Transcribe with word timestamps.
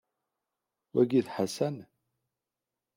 Wagi 0.93 1.21
d 1.25 1.27
Ḥasan? 1.35 1.77